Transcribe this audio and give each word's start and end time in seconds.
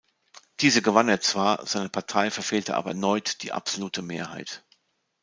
Diese 0.61 0.81
gewann 0.81 1.09
er 1.09 1.21
zwar, 1.21 1.63
seine 1.67 1.89
Partei 1.89 2.31
verfehlte 2.31 2.73
aber 2.73 2.89
erneut 2.89 3.43
die 3.43 3.51
absolute 3.51 4.01
Mehrheit. 4.01 4.63